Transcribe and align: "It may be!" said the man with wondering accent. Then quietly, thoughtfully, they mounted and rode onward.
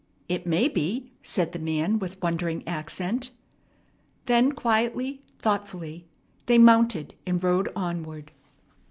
"It 0.27 0.47
may 0.47 0.67
be!" 0.67 1.11
said 1.21 1.51
the 1.51 1.59
man 1.59 1.99
with 1.99 2.19
wondering 2.23 2.67
accent. 2.67 3.29
Then 4.25 4.51
quietly, 4.51 5.21
thoughtfully, 5.37 6.07
they 6.47 6.57
mounted 6.57 7.13
and 7.27 7.43
rode 7.43 7.71
onward. 7.75 8.31